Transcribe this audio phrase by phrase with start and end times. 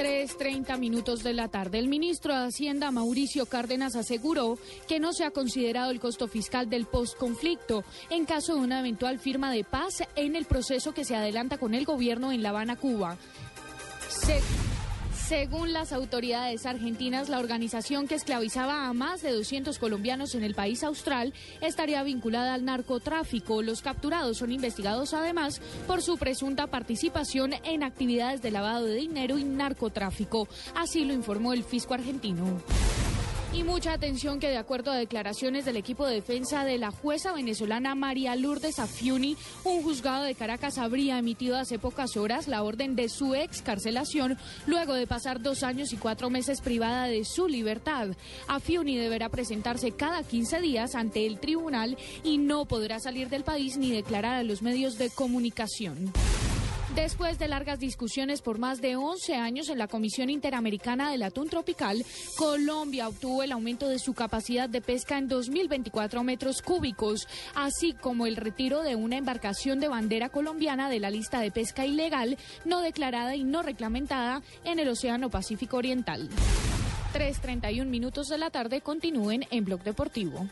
[0.00, 1.78] 3.30 minutos de la tarde.
[1.78, 4.56] El ministro de Hacienda, Mauricio Cárdenas, aseguró
[4.88, 9.18] que no se ha considerado el costo fiscal del postconflicto en caso de una eventual
[9.18, 12.76] firma de paz en el proceso que se adelanta con el gobierno en La Habana,
[12.76, 13.18] Cuba.
[15.30, 20.56] Según las autoridades argentinas, la organización que esclavizaba a más de 200 colombianos en el
[20.56, 23.62] país austral estaría vinculada al narcotráfico.
[23.62, 29.38] Los capturados son investigados además por su presunta participación en actividades de lavado de dinero
[29.38, 30.48] y narcotráfico.
[30.74, 32.60] Así lo informó el fisco argentino.
[33.52, 37.32] Y mucha atención que de acuerdo a declaraciones del equipo de defensa de la jueza
[37.32, 42.94] venezolana María Lourdes Afiuni, un juzgado de Caracas habría emitido hace pocas horas la orden
[42.94, 48.10] de su excarcelación luego de pasar dos años y cuatro meses privada de su libertad.
[48.46, 53.76] Afiuni deberá presentarse cada 15 días ante el tribunal y no podrá salir del país
[53.76, 56.12] ni declarar a los medios de comunicación.
[56.94, 61.48] Después de largas discusiones por más de 11 años en la Comisión Interamericana del Atún
[61.48, 62.04] Tropical,
[62.36, 68.26] Colombia obtuvo el aumento de su capacidad de pesca en 2.024 metros cúbicos, así como
[68.26, 72.80] el retiro de una embarcación de bandera colombiana de la lista de pesca ilegal, no
[72.80, 76.28] declarada y no reglamentada en el Océano Pacífico Oriental.
[77.14, 80.48] 3.31 minutos de la tarde continúen en Blog Deportivo.